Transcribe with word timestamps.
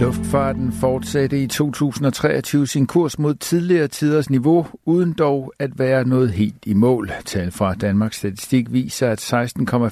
Luftfarten 0.00 0.72
fortsatte 0.72 1.42
i 1.42 1.46
2023 1.46 2.66
sin 2.66 2.86
kurs 2.86 3.18
mod 3.18 3.34
tidligere 3.34 3.88
tiders 3.88 4.30
niveau, 4.30 4.66
uden 4.84 5.12
dog 5.12 5.52
at 5.58 5.78
være 5.78 6.08
noget 6.08 6.30
helt 6.30 6.66
i 6.66 6.74
mål. 6.74 7.10
Tal 7.24 7.50
fra 7.50 7.74
Danmarks 7.74 8.16
Statistik 8.16 8.72
viser, 8.72 9.10
at 9.10 9.34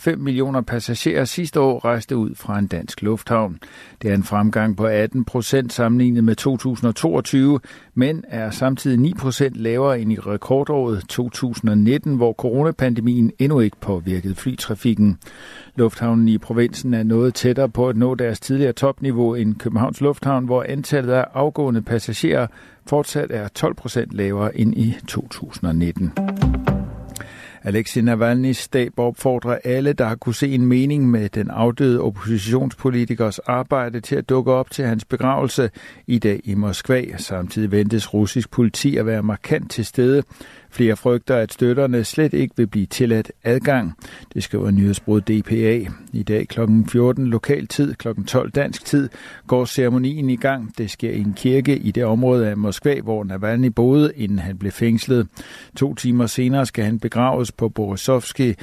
16,5 0.09 0.17
millioner 0.17 0.61
passagerer 0.61 1.25
sidste 1.25 1.61
år 1.61 1.85
rejste 1.85 2.17
ud 2.17 2.35
fra 2.35 2.59
en 2.59 2.66
dansk 2.66 3.02
lufthavn. 3.02 3.59
Det 4.02 4.11
er 4.11 4.15
en 4.15 4.23
fremgang 4.23 4.77
på 4.77 4.84
18 4.84 5.25
procent 5.25 5.73
sammenlignet 5.73 6.25
med 6.25 6.37
2022, 6.37 7.61
men 7.95 8.25
er 8.29 8.50
samtidig 8.50 8.98
9 8.98 9.14
procent 9.14 9.57
lavere 9.57 10.00
end 10.00 10.12
i 10.12 10.19
rekordåret 10.19 11.05
2019, 11.09 12.16
hvor 12.16 12.32
coronapandemien 12.32 13.32
endnu 13.39 13.61
ikke 13.61 13.77
påvirkede 13.80 14.34
flytrafikken. 14.34 15.19
Lufthavnen 15.77 16.29
i 16.29 16.39
provinsen 16.39 16.95
er 16.95 17.03
noget 17.03 17.34
tættere 17.34 17.69
på 17.69 17.89
at 17.89 17.96
nå 17.96 18.14
deres 18.14 18.41
tidligere 18.41 18.73
topniveau 18.73 19.34
end 19.34 19.55
Københavns 19.92 20.01
Lufthavn, 20.01 20.45
hvor 20.45 20.64
antallet 20.69 21.12
af 21.12 21.24
afgående 21.34 21.82
passagerer 21.82 22.46
fortsat 22.87 23.30
er 23.30 23.48
12 23.48 23.74
procent 23.74 24.12
lavere 24.12 24.56
end 24.56 24.74
i 24.74 24.96
2019. 25.09 26.12
Alexei 27.65 28.02
Navalny's 28.02 28.59
stab 28.59 28.98
opfordrer 28.98 29.59
alle, 29.65 29.93
der 29.93 30.05
har 30.05 30.15
kunne 30.15 30.34
se 30.34 30.48
en 30.48 30.66
mening 30.66 31.11
med 31.11 31.29
den 31.29 31.51
afdøde 31.51 32.01
oppositionspolitikers 32.01 33.39
arbejde 33.39 34.01
til 34.01 34.16
at 34.16 34.29
dukke 34.29 34.53
op 34.53 34.70
til 34.70 34.84
hans 34.84 35.05
begravelse 35.05 35.70
i 36.06 36.19
dag 36.19 36.41
i 36.45 36.55
Moskva. 36.55 37.17
Samtidig 37.17 37.73
ventes 37.73 38.15
russisk 38.15 38.51
politi 38.51 38.97
at 38.97 39.06
være 39.06 39.23
markant 39.23 39.70
til 39.70 39.84
stede. 39.84 40.23
Flere 40.70 40.97
frygter, 40.97 41.37
at 41.37 41.53
støtterne 41.53 42.05
slet 42.05 42.34
ikke 42.34 42.55
vil 42.56 42.67
blive 42.67 42.87
tilladt 42.87 43.33
adgang. 43.45 43.92
Det 44.34 44.42
skriver 44.42 44.70
nyhedsbrud 44.70 45.20
DPA. 45.20 45.91
I 46.12 46.23
dag 46.23 46.48
kl. 46.48 46.61
14 46.89 47.27
lokal 47.27 47.67
tid, 47.67 47.95
kl. 47.95 48.09
12 48.27 48.51
dansk 48.51 48.84
tid, 48.84 49.09
går 49.47 49.65
ceremonien 49.65 50.31
i 50.31 50.37
gang. 50.37 50.79
Det 50.79 50.91
sker 50.91 51.11
i 51.11 51.20
en 51.20 51.34
kirke 51.36 51.77
i 51.77 51.91
det 51.91 52.05
område 52.05 52.48
af 52.48 52.56
Moskva, 52.56 53.01
hvor 53.01 53.25
Navalny 53.25 53.67
boede, 53.67 54.12
inden 54.17 54.39
han 54.39 54.58
blev 54.58 54.73
fængslet. 54.73 55.29
To 55.77 55.95
timer 55.95 56.27
senere 56.27 56.67
skal 56.67 56.84
han 56.84 56.98
begraves 56.98 57.52
på 57.56 57.69
Borisovski 57.69 58.56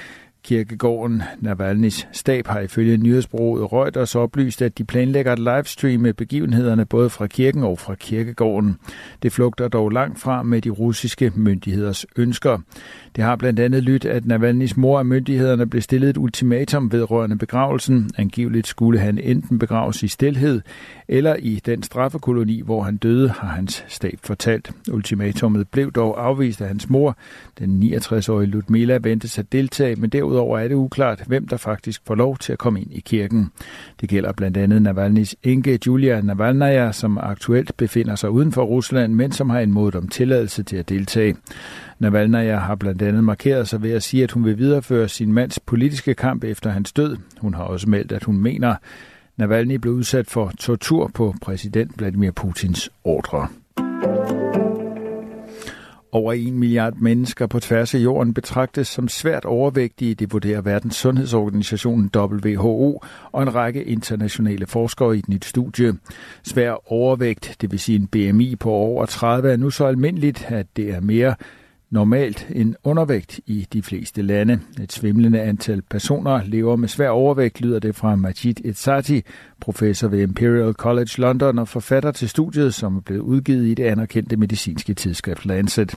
Kirkegården 0.44 1.24
Navalny's 1.42 2.08
stab 2.12 2.48
har 2.48 2.60
ifølge 2.60 2.98
nyhedsbureauet 2.98 3.74
Reuters 3.74 4.16
oplyst, 4.16 4.62
at 4.62 4.78
de 4.78 4.84
planlægger 4.84 5.32
at 5.32 5.40
livestreame 5.40 6.14
begivenhederne 6.14 6.86
både 6.86 7.10
fra 7.10 7.28
kirken 7.28 7.64
og 7.64 7.80
fra 7.80 7.96
kirkegården. 7.96 8.78
Det 9.24 9.32
flugter 9.32 9.68
dog 9.68 9.90
langt 9.90 10.20
fra 10.20 10.44
med 10.44 10.62
de 10.62 10.70
russiske 10.70 11.32
myndigheders 11.36 12.06
ønsker. 12.16 12.58
Det 13.16 13.24
har 13.24 13.36
blandt 13.36 13.60
andet 13.60 13.84
lyttet, 13.84 14.10
at 14.10 14.24
Navalny's 14.24 14.74
mor 14.78 15.00
af 15.00 15.06
myndighederne 15.06 15.68
blev 15.68 15.82
stillet 15.82 16.10
et 16.10 16.18
ultimatum 16.18 16.92
vedrørende 16.92 17.38
begravelsen. 17.38 18.10
Angiveligt 18.18 18.68
skulle 18.68 19.00
han 19.00 19.18
enten 19.18 19.60
begraves 19.60 20.04
i 20.04 20.08
stilhed 20.08 20.62
eller 21.08 21.36
i 21.36 21.62
den 21.66 21.84
straffekoloni, 21.84 22.62
hvor 22.62 22.84
han 22.84 22.98
døde, 22.98 23.30
har 23.30 23.48
hans 23.48 23.86
stab 23.88 24.20
fortalt. 24.24 24.72
Ultimatummet 24.92 25.68
blev 25.68 25.92
dog 25.92 26.26
afvist 26.26 26.62
af 26.62 26.68
hans 26.68 26.90
mor. 26.90 27.18
Den 27.60 27.84
69-årige 27.84 28.50
Ludmila 28.50 29.00
ventes 29.02 29.40
at 29.40 29.52
deltage, 29.52 29.96
men 29.96 30.10
derudover 30.10 30.29
er 30.38 30.68
det 30.68 30.76
uklart, 30.76 31.24
hvem 31.28 31.48
der 31.48 31.58
faktisk 31.58 32.02
får 32.06 32.16
lov 32.16 32.38
til 32.38 32.54
at 32.54 32.60
komme 32.60 32.82
ind 32.82 32.92
i 32.92 33.00
kirken. 33.00 33.52
Det 34.02 34.10
gælder 34.10 34.32
blandt 34.32 34.58
andet 34.58 34.88
Navalny's 34.88 35.34
enke 35.44 35.80
Julia 35.88 36.22
Navalnaya, 36.22 36.92
som 36.92 37.18
aktuelt 37.18 37.78
befinder 37.78 38.16
sig 38.16 38.30
uden 38.30 38.52
for 38.52 38.64
Rusland, 38.64 39.14
men 39.14 39.32
som 39.32 39.50
har 39.50 39.60
anmodet 39.60 39.96
om 39.96 40.08
tilladelse 40.08 40.64
til 40.64 40.78
at 40.78 40.90
deltage. 40.90 41.36
Navalnaya 42.00 42.58
har 42.58 42.76
blandt 42.76 43.02
andet 43.02 43.24
markeret 43.24 43.68
sig 43.68 43.84
ved 43.84 43.92
at 43.92 44.04
sige, 44.04 44.24
at 44.24 44.32
hun 44.32 44.46
vil 44.46 44.58
videreføre 44.58 45.08
sin 45.08 45.34
mands 45.34 45.60
politiske 45.60 46.14
kamp 46.14 46.44
efter 46.44 46.70
hans 46.70 46.94
død. 46.94 47.18
Hun 47.42 47.54
har 47.54 47.64
også 47.64 47.90
meldt, 47.90 48.12
at 48.12 48.24
hun 48.24 48.38
mener, 48.38 48.76
Navalny 49.38 49.76
blev 49.76 49.94
udsat 49.94 50.28
for 50.28 50.52
tortur 50.60 51.12
på 51.14 51.36
præsident 51.42 51.92
Vladimir 51.98 52.32
Putins 52.32 52.90
ordre. 53.04 53.48
Over 56.12 56.34
en 56.34 56.60
milliard 56.60 56.94
mennesker 56.96 57.48
på 57.48 57.60
tværs 57.60 57.96
af 57.96 58.00
jorden 58.00 58.34
betragtes 58.34 58.88
som 58.88 59.08
svært 59.08 59.46
overvægtige, 59.46 60.16
det 60.16 60.34
vurderer 60.34 60.62
Verdens 60.62 60.96
Sundhedsorganisationen 60.96 62.12
WHO 62.16 63.02
og 63.32 63.44
en 63.44 63.56
række 63.56 63.84
internationale 63.84 64.68
forskere 64.68 65.16
i 65.16 65.20
et 65.20 65.30
nyt 65.30 65.46
studie. 65.46 65.94
Svær 66.44 66.92
overvægt, 66.92 67.58
det 67.62 67.72
vil 67.72 67.80
sige 67.80 67.96
en 67.96 68.08
BMI 68.08 68.56
på 68.56 68.72
over 68.72 69.06
30, 69.06 69.52
er 69.52 69.58
nu 69.58 69.70
så 69.70 69.86
almindeligt, 69.86 70.46
at 70.48 70.68
det 70.76 70.90
er 70.90 71.00
mere 71.00 71.36
normalt 71.92 72.48
en 72.56 72.76
undervægt 72.84 73.40
i 73.46 73.68
de 73.74 73.82
fleste 73.82 74.22
lande. 74.22 74.60
Et 74.82 74.94
svimlende 74.94 75.42
antal 75.42 75.82
personer 75.82 76.42
lever 76.46 76.76
med 76.76 76.88
svær 76.88 77.10
overvægt, 77.10 77.62
lyder 77.62 77.80
det 77.80 77.96
fra 77.96 78.16
Majid 78.16 78.66
Etsati, 78.66 79.22
professor 79.60 80.08
ved 80.08 80.22
Imperial 80.22 80.74
College 80.74 81.12
London 81.18 81.60
og 81.60 81.68
forfatter 81.68 82.12
til 82.12 82.30
studiet, 82.30 82.74
som 82.74 82.98
er 82.98 83.02
blevet 83.02 83.22
udgivet 83.22 83.68
i 83.68 83.74
det 83.74 83.84
anerkendte 83.84 84.38
medicinske 84.38 84.94
tidsskrift 84.94 85.46
Lancet. 85.46 85.96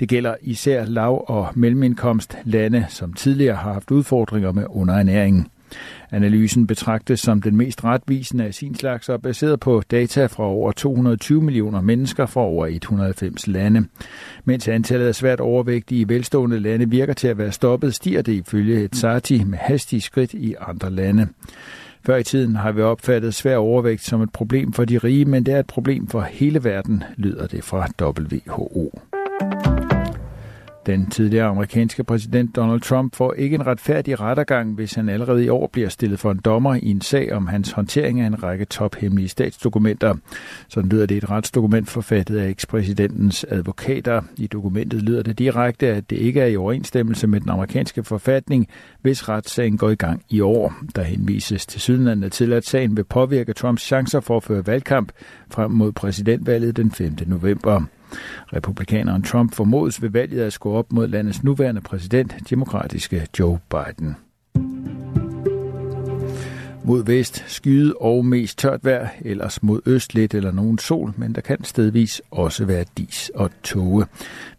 Det 0.00 0.08
gælder 0.08 0.34
især 0.42 0.84
lav- 0.84 1.24
og 1.28 1.48
mellemindkomst 1.54 2.36
lande, 2.44 2.86
som 2.88 3.12
tidligere 3.12 3.56
har 3.56 3.72
haft 3.72 3.90
udfordringer 3.90 4.52
med 4.52 4.64
underernæring. 4.68 5.50
Analysen 6.10 6.66
betragtes 6.66 7.20
som 7.20 7.42
den 7.42 7.56
mest 7.56 7.84
retvisende 7.84 8.44
af 8.44 8.54
sin 8.54 8.74
slags 8.74 9.08
og 9.08 9.22
baseret 9.22 9.60
på 9.60 9.82
data 9.90 10.26
fra 10.26 10.44
over 10.44 10.72
220 10.72 11.42
millioner 11.42 11.80
mennesker 11.80 12.26
fra 12.26 12.40
over 12.40 12.66
190 12.66 13.46
lande. 13.46 13.84
Mens 14.44 14.68
antallet 14.68 15.06
af 15.06 15.14
svært 15.14 15.40
overvægtige 15.40 16.00
i 16.00 16.08
velstående 16.08 16.60
lande 16.60 16.90
virker 16.90 17.12
til 17.12 17.28
at 17.28 17.38
være 17.38 17.52
stoppet, 17.52 17.94
stiger 17.94 18.22
det 18.22 18.32
ifølge 18.32 18.84
et 18.84 18.96
Sati 18.96 19.44
med 19.44 19.58
hastige 19.58 20.00
skridt 20.00 20.34
i 20.34 20.54
andre 20.60 20.90
lande. 20.90 21.28
Før 22.06 22.16
i 22.16 22.22
tiden 22.22 22.56
har 22.56 22.72
vi 22.72 22.82
opfattet 22.82 23.34
svær 23.34 23.56
overvægt 23.56 24.02
som 24.02 24.22
et 24.22 24.32
problem 24.32 24.72
for 24.72 24.84
de 24.84 24.98
rige, 24.98 25.24
men 25.24 25.46
det 25.46 25.54
er 25.54 25.60
et 25.60 25.66
problem 25.66 26.06
for 26.06 26.20
hele 26.20 26.64
verden, 26.64 27.04
lyder 27.16 27.46
det 27.46 27.64
fra 27.64 27.86
WHO. 28.00 28.92
Den 30.88 31.06
tidligere 31.06 31.46
amerikanske 31.46 32.04
præsident 32.04 32.56
Donald 32.56 32.80
Trump 32.80 33.16
får 33.16 33.32
ikke 33.32 33.54
en 33.54 33.66
retfærdig 33.66 34.20
rettergang, 34.20 34.74
hvis 34.74 34.94
han 34.94 35.08
allerede 35.08 35.44
i 35.44 35.48
år 35.48 35.66
bliver 35.72 35.88
stillet 35.88 36.18
for 36.18 36.30
en 36.30 36.40
dommer 36.44 36.74
i 36.74 36.90
en 36.90 37.00
sag 37.00 37.32
om 37.32 37.46
hans 37.46 37.72
håndtering 37.72 38.20
af 38.20 38.26
en 38.26 38.42
række 38.42 38.64
tophemmelige 38.64 39.28
statsdokumenter. 39.28 40.14
Sådan 40.68 40.90
lyder 40.90 41.06
det 41.06 41.16
et 41.16 41.30
retsdokument 41.30 41.88
forfattet 41.88 42.38
af 42.38 42.48
ekspræsidentens 42.48 43.46
advokater. 43.48 44.22
I 44.36 44.46
dokumentet 44.46 45.02
lyder 45.02 45.22
det 45.22 45.38
direkte, 45.38 45.86
at 45.86 46.10
det 46.10 46.16
ikke 46.16 46.40
er 46.40 46.46
i 46.46 46.56
overensstemmelse 46.56 47.26
med 47.26 47.40
den 47.40 47.50
amerikanske 47.50 48.04
forfatning, 48.04 48.68
hvis 49.02 49.28
retssagen 49.28 49.76
går 49.76 49.90
i 49.90 49.94
gang 49.94 50.22
i 50.28 50.40
år. 50.40 50.74
Der 50.96 51.02
henvises 51.02 51.66
til 51.66 51.80
sydlandet 51.80 52.32
til, 52.32 52.52
at 52.52 52.66
sagen 52.66 52.96
vil 52.96 53.04
påvirke 53.04 53.52
Trumps 53.52 53.82
chancer 53.82 54.20
for 54.20 54.36
at 54.36 54.42
føre 54.42 54.66
valgkamp 54.66 55.12
frem 55.50 55.70
mod 55.70 55.92
præsidentvalget 55.92 56.76
den 56.76 56.90
5. 56.90 57.12
november. 57.26 57.82
Republikaneren 58.52 59.22
Trump 59.22 59.54
formodes 59.54 60.02
ved 60.02 60.10
valget 60.10 60.40
at 60.40 60.52
skulle 60.52 60.76
op 60.76 60.92
mod 60.92 61.08
landets 61.08 61.44
nuværende 61.44 61.80
præsident, 61.80 62.34
demokratiske 62.50 63.26
Joe 63.38 63.58
Biden. 63.70 64.16
Mod 66.84 67.04
vest 67.04 67.44
skyde 67.46 67.94
og 68.00 68.26
mest 68.26 68.58
tørt 68.58 68.84
vejr, 68.84 69.08
ellers 69.20 69.62
mod 69.62 69.80
øst 69.86 70.14
lidt 70.14 70.34
eller 70.34 70.52
nogen 70.52 70.78
sol, 70.78 71.12
men 71.16 71.34
der 71.34 71.40
kan 71.40 71.64
stedvis 71.64 72.22
også 72.30 72.64
være 72.64 72.84
dis 72.98 73.30
og 73.34 73.50
tåge. 73.62 74.06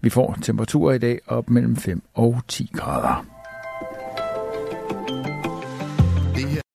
Vi 0.01 0.09
får 0.09 0.37
temperaturer 0.41 0.93
i 0.93 0.97
dag 0.97 1.19
op 1.27 1.49
mellem 1.49 1.75
5 1.75 2.01
og 2.13 2.41
10 2.47 2.69
grader. 2.73 3.38